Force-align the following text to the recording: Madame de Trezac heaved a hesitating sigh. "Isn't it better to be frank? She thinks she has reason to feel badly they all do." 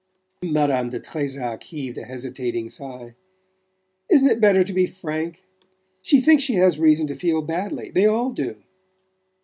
Madame 0.43 0.89
de 0.89 0.99
Trezac 0.99 1.61
heaved 1.61 1.99
a 1.99 2.03
hesitating 2.05 2.71
sigh. 2.71 3.13
"Isn't 4.09 4.29
it 4.29 4.41
better 4.41 4.63
to 4.63 4.73
be 4.73 4.87
frank? 4.87 5.43
She 6.01 6.21
thinks 6.21 6.41
she 6.41 6.55
has 6.55 6.79
reason 6.79 7.05
to 7.05 7.13
feel 7.15 7.43
badly 7.43 7.91
they 7.91 8.07
all 8.07 8.31
do." 8.31 8.55